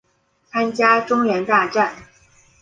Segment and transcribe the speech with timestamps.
[0.47, 1.93] 参加中原大战。